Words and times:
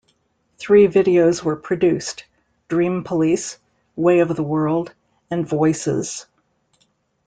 Three 0.57 0.87
videos 0.87 1.43
were 1.43 1.55
produced: 1.55 2.25
"Dream 2.69 3.03
Police", 3.03 3.59
"Way 3.95 4.21
of 4.21 4.35
the 4.35 4.41
World" 4.41 4.95
and 5.29 5.47
"Voices". 5.47 6.25